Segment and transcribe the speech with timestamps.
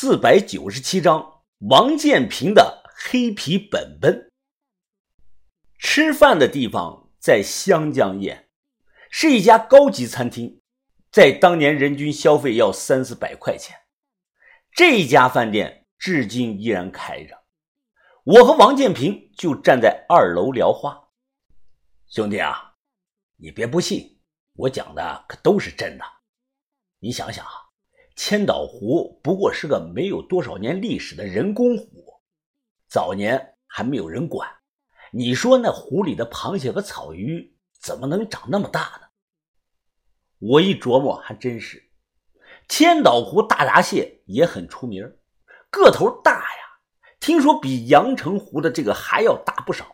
[0.00, 4.30] 四百九十七章王建平的黑皮本本。
[5.76, 8.48] 吃饭的地方在湘江宴，
[9.10, 10.62] 是一家高级餐厅，
[11.10, 13.76] 在当年人均消费要三四百块钱。
[14.70, 17.36] 这家饭店至今依然开着。
[18.22, 21.08] 我和王建平就站在二楼聊话。
[22.06, 22.76] 兄弟啊，
[23.34, 24.20] 你别不信，
[24.52, 26.04] 我讲的可都是真的。
[27.00, 27.67] 你想想啊。
[28.18, 32.20] 千岛湖不过是个没有多少年历史的人工湖，
[32.88, 34.50] 早年还没有人管。
[35.12, 39.06] 你说那湖里的螃蟹和草鱼怎么能长那么大呢？
[40.40, 41.80] 我一琢磨，还真是。
[42.68, 45.16] 千岛湖大闸蟹也很出名，
[45.70, 46.62] 个头大呀，
[47.20, 49.86] 听说比阳澄湖的这个还要大不少。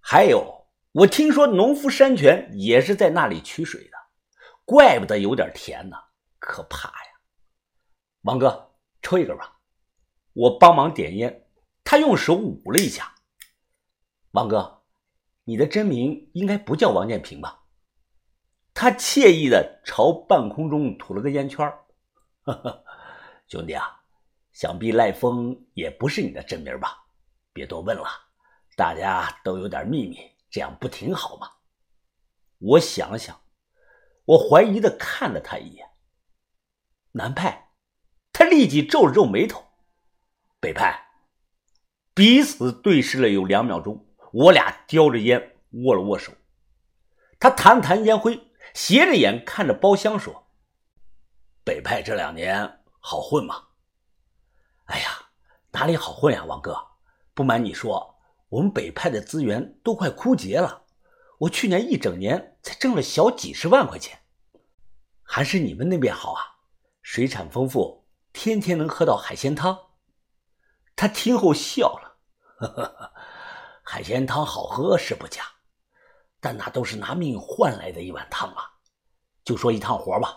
[0.00, 3.98] 还有，我听说农夫山泉也是在那里取水的，
[4.64, 5.96] 怪不得有点甜呢。
[6.46, 7.10] 可怕呀！
[8.22, 9.58] 王哥，抽一根吧。
[10.32, 11.48] 我帮忙点烟，
[11.82, 13.16] 他用手捂了一下。
[14.30, 14.84] 王哥，
[15.42, 17.64] 你的真名应该不叫王建平吧？
[18.72, 21.66] 他惬意的朝半空中吐了个烟圈。
[22.42, 22.84] 呵呵，
[23.48, 24.00] 兄弟啊，
[24.52, 27.06] 想必赖峰也不是你的真名吧？
[27.52, 28.06] 别多问了，
[28.76, 30.16] 大家都有点秘密，
[30.48, 31.50] 这样不挺好吗？
[32.58, 33.36] 我想想，
[34.26, 35.90] 我怀疑的看了他一眼。
[37.16, 37.70] 南派，
[38.30, 39.64] 他立即皱了皱眉头。
[40.60, 41.02] 北派，
[42.12, 46.30] 彼此对视了有两秒钟，我俩叼着烟握了握手。
[47.40, 48.38] 他弹弹烟灰，
[48.74, 50.46] 斜着眼看着包厢说
[51.64, 53.68] ：“北派这两年好混吗
[54.84, 55.06] ？”“哎呀，
[55.72, 56.76] 哪里好混呀，王哥！
[57.32, 58.18] 不瞒你说，
[58.50, 60.82] 我们北派的资源都快枯竭了。
[61.38, 64.18] 我去年一整年才挣了小几十万块钱，
[65.22, 66.52] 还是你们那边好啊。”
[67.08, 69.78] 水产丰富，天天能喝到海鲜汤。
[70.96, 72.18] 他听后笑了，
[72.56, 73.12] 呵呵
[73.84, 75.44] 海鲜汤好喝是不假，
[76.40, 78.64] 但那都是拿命换来的一碗汤啊。
[79.44, 80.36] 就说一趟活吧，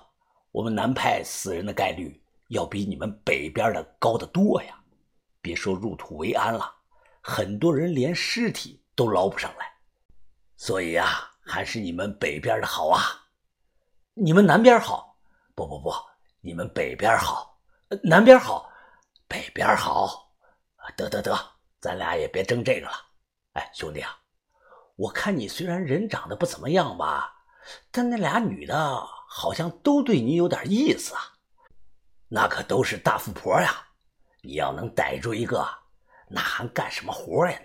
[0.51, 4.79] 我们南派死人的概率要比你们北边的高得多呀。
[5.41, 6.71] 别说入土为安了，
[7.19, 9.65] 很多人连尸体都捞不上来。
[10.55, 13.01] 所以啊，还是你们北边的好啊。
[14.13, 15.17] 你们南边好？
[15.55, 15.91] 不不不。
[16.41, 17.59] 你们北边好，
[18.01, 18.69] 南边好，
[19.27, 20.31] 北边好，
[20.95, 21.37] 得得得，
[21.81, 22.93] 咱俩也别争这个了。
[23.53, 24.17] 哎，兄弟啊，
[24.95, 27.33] 我看你虽然人长得不怎么样吧，
[27.91, 31.21] 但那俩女的好像都对你有点意思啊。
[32.29, 33.75] 那可都是大富婆呀，
[34.41, 35.67] 你要能逮住一个，
[36.29, 37.59] 那还干什么活呀？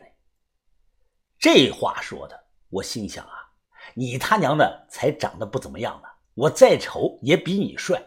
[1.38, 3.52] 这话说的，我心想啊，
[3.94, 8.02] 你他娘的才长得不怎么样呢，我再丑也比你帅。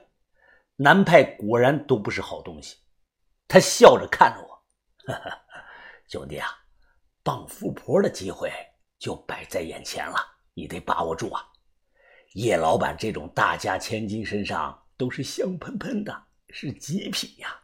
[0.79, 2.77] 南派果然都不是好东西，
[3.47, 4.63] 他笑着看着我，
[6.07, 6.47] 兄弟啊，
[7.23, 8.51] 傍富婆的机会
[8.99, 10.17] 就摆在眼前了，
[10.53, 11.43] 你得把握住啊！
[12.33, 17.59] 叶老板这种大家千金身上都是香喷喷的，是极品呀！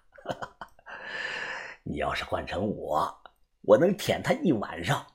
[1.85, 3.15] 你要是换成我，
[3.61, 5.05] 我能舔他一晚上，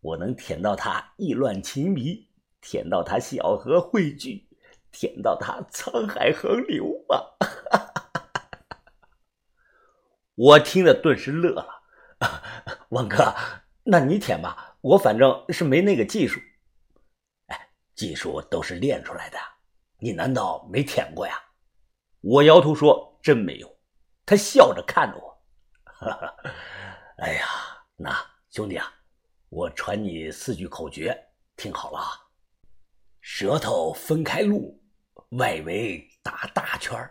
[0.00, 2.26] 我能舔到他意乱情迷，
[2.62, 4.48] 舔到他小河汇聚。
[4.94, 7.16] 舔到他沧海横流啊！
[10.34, 11.82] 我听了顿时乐了。
[12.90, 13.34] 王哥，
[13.84, 16.40] 那你舔吧，我反正是没那个技术。
[17.46, 19.38] 哎，技术都是练出来的，
[19.98, 21.34] 你难道没舔过呀？
[22.20, 23.78] 我摇头说：“真没有。”
[24.24, 25.42] 他笑着看着我。
[25.84, 26.36] 哈 哈
[27.18, 27.46] 哎呀，
[27.96, 28.16] 那
[28.50, 28.92] 兄弟啊，
[29.48, 31.16] 我传你四句口诀，
[31.56, 32.08] 听好了啊：
[33.20, 34.80] 舌头分开路。
[35.38, 37.10] 外围打大圈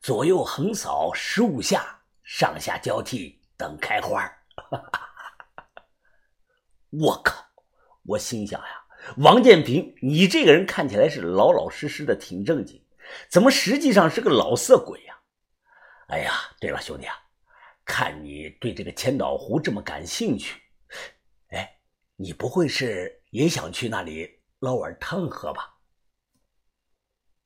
[0.00, 1.97] 左右横扫十五下，
[2.28, 4.30] 上下交替等开花
[6.92, 7.42] 我靠！
[8.04, 8.84] 我心想呀，
[9.16, 12.84] 王建平，你这个人看起来是老老实实的，挺正经，
[13.30, 15.18] 怎么实际上是个老色鬼呀？
[16.08, 17.14] 哎呀，对了，兄弟啊，
[17.86, 20.60] 看你对这个千岛湖这么感兴趣，
[21.48, 21.80] 哎，
[22.16, 25.78] 你不会是也想去那里捞碗汤喝吧？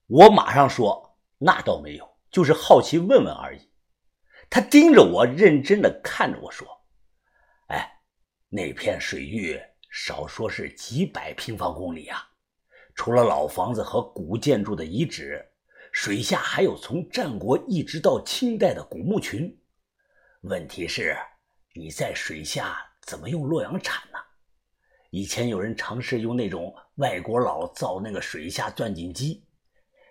[0.08, 3.70] 我马上说：“那倒没有，就是好奇问问而已。”
[4.54, 6.68] 他盯着我，认真的看着我说
[7.72, 7.90] ：“哎，
[8.50, 9.58] 那片水域
[9.90, 12.22] 少说是几百平方公里啊！
[12.94, 15.42] 除了老房子和古建筑的遗址，
[15.90, 19.58] 水下还有从战国一直到清代的古墓群。
[20.42, 21.16] 问题是，
[21.74, 22.76] 你在水下
[23.06, 24.18] 怎么用洛阳铲呢？
[25.08, 29.46] 以前有人尝试用那种外国佬造那个水下钻井机。”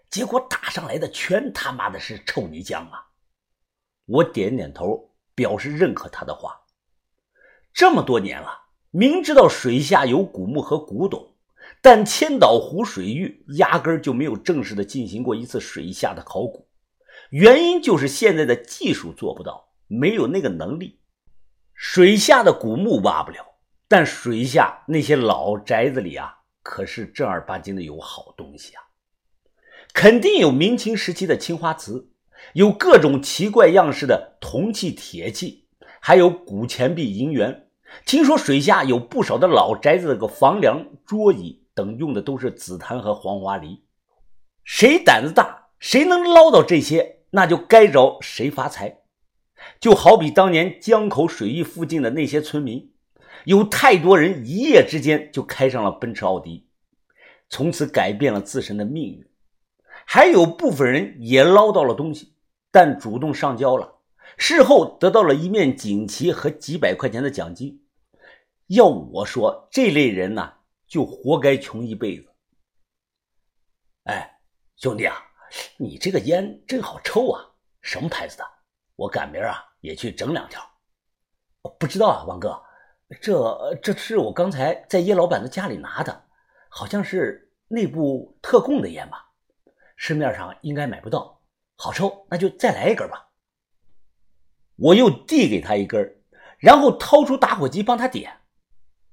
[0.09, 3.05] 结果打上来的全他妈的是臭泥浆啊！
[4.11, 6.59] 我点点头，表示认可他的话。
[7.73, 8.49] 这么多年了，
[8.89, 11.33] 明知道水下有古墓和古董，
[11.81, 16.67] 但千岛湖水域压根就没有正式的进行过一次水下的考古。
[17.29, 20.99] 原因就是现在的技术做不到，没有那个能力。
[21.73, 23.45] 水下的古墓挖不了，
[23.87, 28.83] 但水下那些老宅子里啊，可是正儿八经的有好东西啊！
[29.93, 32.10] 肯定有明清时期的青花瓷，
[32.53, 35.65] 有各种奇怪样式的铜器、铁器，
[35.99, 37.67] 还有古钱币、银元。
[38.05, 43.83] 听说水下有不少的老宅子的个房梁、桌椅等，用的都是紫檀和黄花梨。
[44.63, 47.17] 谁胆子大，谁能捞到这些？
[47.31, 48.99] 那就该着谁发财，
[49.79, 52.91] 就好比当年江口水域附近的那些村民，
[53.45, 56.67] 有太多人一夜之间就开上了奔驰、奥迪，
[57.47, 59.23] 从此改变了自身的命运；
[60.13, 62.35] 还有部分人也捞到了东西，
[62.69, 64.01] 但主动上交了，
[64.37, 67.87] 事后得到了一面锦旗和几百块钱的奖金。
[68.67, 70.55] 要我说，这类人呢，
[70.85, 72.29] 就活该穷一辈子。
[74.03, 74.37] 哎，
[74.75, 75.15] 兄弟啊！
[75.77, 77.47] 你这个烟真好抽啊！
[77.81, 78.43] 什么牌子的？
[78.97, 80.61] 我赶明儿啊也去整两条。
[81.79, 82.61] 不知道啊，王哥，
[83.21, 86.25] 这这是我刚才在叶老板的家里拿的，
[86.67, 89.29] 好像是内部特供的烟吧？
[90.03, 91.41] 市面上应该买不到，
[91.75, 93.27] 好抽，那就再来一根吧。
[94.75, 96.15] 我又递给他一根，
[96.57, 98.39] 然后掏出打火机帮他点。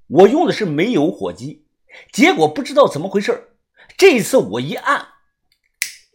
[0.07, 1.67] 我用的是煤油火机，
[2.11, 3.59] 结果不知道怎么回事，
[3.99, 5.09] 这一次我一按。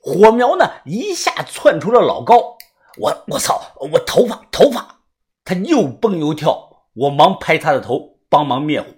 [0.02, 2.58] 火苗呢，一下窜出了老高，
[2.98, 5.04] 我我操，我头发头发，
[5.46, 8.90] 他又蹦又跳，我忙拍他的头，帮忙灭火。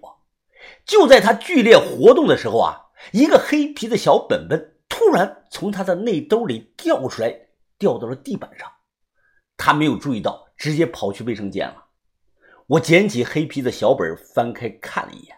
[0.86, 4.72] 就在他剧烈活动的时候啊，一个黑皮的小本本
[5.06, 7.32] 突然从他的内兜里掉出来，
[7.78, 8.68] 掉到了地板上。
[9.56, 11.86] 他没有注意到，直接跑去卫生间了。
[12.66, 15.38] 我捡起黑皮的小本，翻开看了一眼，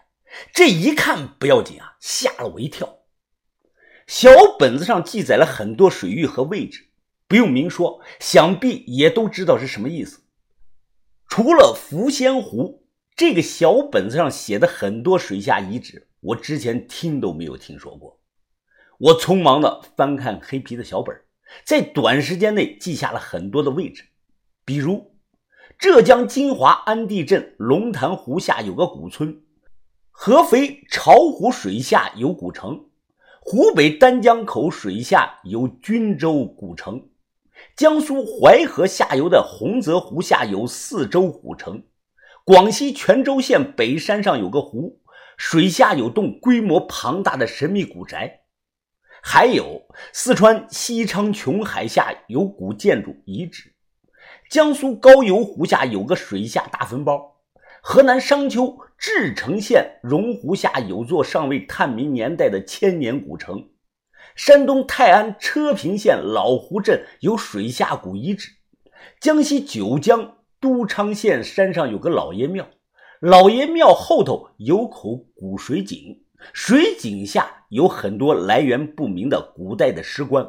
[0.54, 3.00] 这一看不要紧啊，吓了我一跳。
[4.06, 6.86] 小本子上记载了很多水域和位置，
[7.26, 10.22] 不用明说，想必也都知道是什么意思。
[11.28, 18.18] 除了福仙湖，这个小本子上写的很多水下遗址，我之前听都没有听说过。
[18.98, 21.16] 我匆忙的翻看黑皮的小本，
[21.64, 24.02] 在短时间内记下了很多的位置，
[24.64, 25.12] 比如
[25.78, 29.40] 浙江金华安地镇龙潭湖下有个古村，
[30.10, 32.86] 合肥巢湖水下有古城。
[33.40, 37.08] 湖北丹江口水下有均州古城，
[37.76, 41.84] 江苏淮河下游的洪泽湖下有四周古城，
[42.44, 45.00] 广西全州县北山上有个湖，
[45.36, 48.40] 水下有栋规模庞大的神秘古宅，
[49.22, 49.82] 还有
[50.12, 53.72] 四川西昌琼海下有古建筑遗址，
[54.48, 57.36] 江苏高邮湖下有个水下大坟包。
[57.80, 63.68] 河南商丘至城县榕湖下有座尚未探明年代的千年古城，
[64.34, 68.50] 山东泰安车平县老湖镇有水下古遗址，
[69.20, 72.68] 江西九江都昌县山上有个老爷庙，
[73.20, 80.48] 老爷庙后头有口古水井，水井下有很多来源不明的古代的石棺，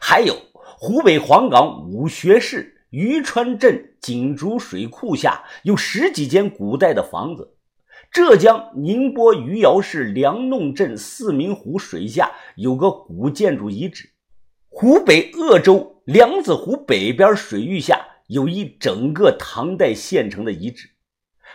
[0.00, 2.74] 还有湖北黄冈武穴市。
[2.90, 7.54] 渔川镇锦竹水库下有十几间古代的房子，
[8.10, 14.08] 浙江宁波余姚市梁弄镇四明湖水下有个古建筑遗址，
[14.70, 20.88] 湖北鄂州梁子湖北边水域下有一整个唐代县城的遗址，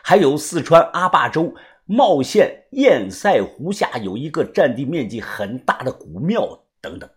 [0.04, 1.56] 还有四川阿坝州
[1.96, 7.08] 茂县堰塞湖下有一个占地面积很大的古庙等等。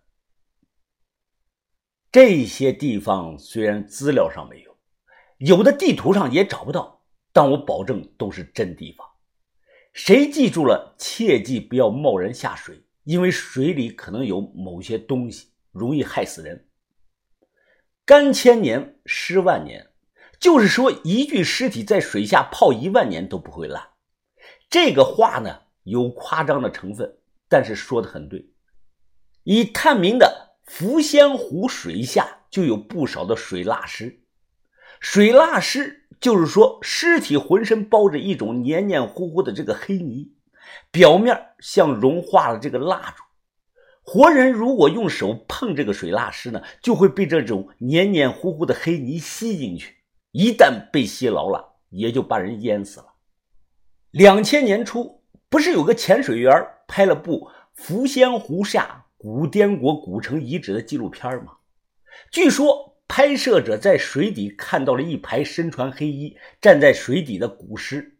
[2.11, 4.77] 这些地方虽然资料上没有，
[5.39, 7.01] 有的地图上也找不到，
[7.33, 9.07] 但我保证都是真地方。
[9.93, 16.67] 谁记住了，切记不要贸然下水，因为水里可能有某些东西，容易害死人。
[18.05, 19.87] 干千年，湿万年，
[20.39, 23.83] 就是说一具尸体在水下泡一万年都不会烂。
[24.69, 28.49] 这个话呢，有夸张的成分，但是说的很对。
[29.43, 30.45] 已探明的。
[30.67, 34.19] 福仙湖水下就有不少的水蜡尸，
[34.99, 40.33] 水蜡尸就是说尸体浑身包着一种黏黏糊糊的这个黑泥，
[40.91, 43.23] 表面像融化了这个蜡烛。
[44.03, 49.95] 活人如果用手碰这个水蜡尸呢，就会被这种黏黏糊糊的黑泥吸进去，
[50.33, 53.05] 一旦被吸牢了，也就把人淹死了。
[54.11, 56.53] 两千年初，不是有个潜水员
[56.87, 59.03] 拍了部《福仙湖下》。
[59.19, 61.57] 古滇国古城遗址的纪录片吗？
[62.31, 68.19] 据说拍摄者在水底看到了一排身穿黑衣、站在水底的古尸，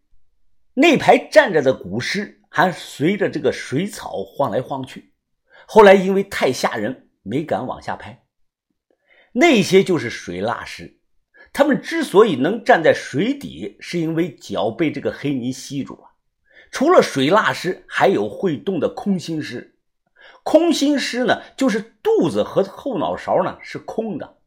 [0.73, 5.13] 那排站着的古尸还随着这个水草晃来晃去。
[5.67, 8.23] 后来因为太吓人，没敢往下拍。
[9.33, 10.96] 那些就是水蜡尸，
[11.53, 16.11] 他们之所以能站在水底，是因为脚被这个黑泥吸住了。
[16.71, 19.75] 除了水蜡尸，还有会动的空心尸。
[20.43, 24.37] 空心尸呢，就是肚子和后脑勺呢是空的，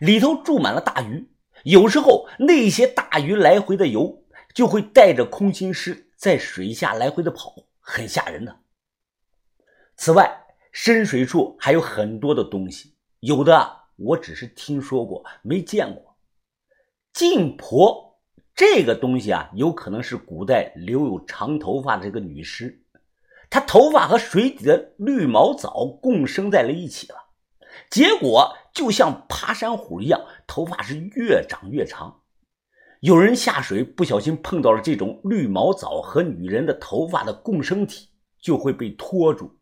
[0.00, 1.28] 里头住满了大鱼。
[1.64, 8.56] 有时候那些大鱼来回的游，就会带着空心尸在水下来回的跑，很吓人的。
[9.96, 16.03] 此外，深水处还有很多的东西，有的我只是听说过，没见过。
[17.14, 18.18] 晋婆
[18.56, 22.82] 这个东西啊，有可能是古代留有长头发的这个女尸。
[23.48, 27.16] 她头发和水底的绿毛藻共生在了一起了，
[27.88, 32.22] 结果就像爬山虎一样，头发是越长越长。
[32.98, 38.08] 有人下水不小心碰到了这种绿毛藻和女人的头发的共生体，
[38.40, 39.60] 就会被拖住，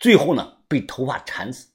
[0.00, 1.68] 最后呢被头发缠死。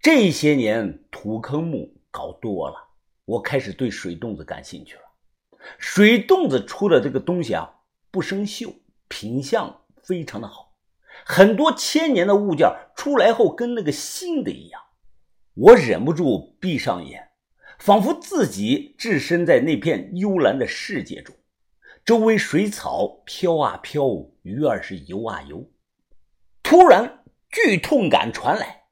[0.00, 2.76] 这些年土坑墓搞多了，
[3.24, 5.02] 我开始对水洞子感兴趣了。
[5.78, 7.70] 水洞子出的这个东西啊，
[8.10, 8.74] 不生锈，
[9.08, 9.80] 品相。
[10.06, 10.74] 非常的好，
[11.24, 14.78] 很多千年的物件出来后跟那个新的一样，
[15.54, 17.30] 我忍不住闭上眼，
[17.78, 21.34] 仿佛自己置身在那片幽蓝的世界中，
[22.04, 24.04] 周围水草飘啊飘，
[24.42, 25.70] 鱼儿是游啊游。
[26.62, 28.82] 突然剧痛感传来，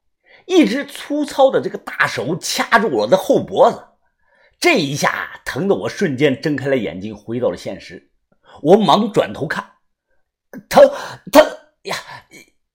[0.47, 3.83] 一只粗糙的这个大手掐住我的后脖子，
[4.63, 8.13] 这一下疼得我瞬间睁开了眼睛，回到了现实。
[8.61, 9.73] 我忙转头看。
[10.69, 10.81] 疼
[11.33, 11.45] 疼
[11.81, 11.97] 呀，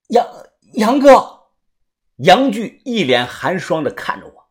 [0.08, 0.26] 杨
[0.74, 1.44] 杨哥，
[2.16, 4.50] 杨巨一脸寒霜的看着我，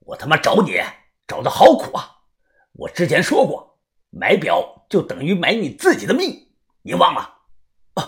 [0.00, 0.78] 我他妈找你
[1.26, 2.10] 找的好苦啊！
[2.74, 3.78] 我之前说过，
[4.10, 7.20] 买表就等于买你自己的命，你忘了？
[7.94, 8.06] 啊，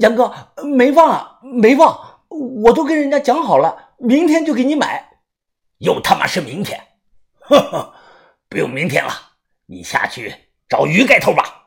[0.00, 0.32] 杨哥
[0.64, 5.18] 没忘啊，没忘，我都跟人家讲好了，明天就给你买，
[5.80, 6.82] 又他妈是明天，
[7.46, 7.94] 哈哈，
[8.48, 9.12] 不用明天了，
[9.66, 10.34] 你下去
[10.68, 11.63] 找鱼盖头吧。